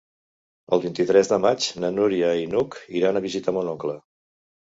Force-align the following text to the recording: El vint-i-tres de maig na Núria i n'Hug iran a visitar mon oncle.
El 0.75 0.79
vint-i-tres 0.85 1.29
de 1.33 1.37
maig 1.43 1.67
na 1.83 1.91
Núria 1.99 2.31
i 2.45 2.49
n'Hug 2.53 2.77
iran 3.01 3.19
a 3.19 3.23
visitar 3.29 3.53
mon 3.59 3.69
oncle. 3.77 3.99